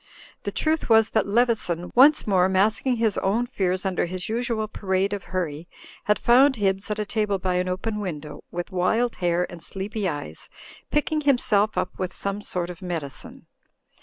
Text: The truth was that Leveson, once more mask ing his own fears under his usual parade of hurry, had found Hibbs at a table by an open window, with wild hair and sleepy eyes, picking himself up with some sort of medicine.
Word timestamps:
The 0.45 0.51
truth 0.51 0.89
was 0.89 1.11
that 1.11 1.27
Leveson, 1.27 1.91
once 1.93 2.25
more 2.25 2.49
mask 2.49 2.87
ing 2.87 2.95
his 2.97 3.19
own 3.19 3.45
fears 3.45 3.85
under 3.85 4.07
his 4.07 4.29
usual 4.29 4.67
parade 4.67 5.13
of 5.13 5.25
hurry, 5.25 5.67
had 6.05 6.17
found 6.17 6.55
Hibbs 6.55 6.89
at 6.89 6.97
a 6.97 7.05
table 7.05 7.37
by 7.37 7.53
an 7.57 7.67
open 7.69 7.99
window, 7.99 8.43
with 8.49 8.71
wild 8.71 9.17
hair 9.17 9.45
and 9.47 9.63
sleepy 9.63 10.09
eyes, 10.09 10.49
picking 10.89 11.21
himself 11.21 11.77
up 11.77 11.99
with 11.99 12.13
some 12.13 12.41
sort 12.41 12.71
of 12.71 12.81
medicine. 12.81 13.45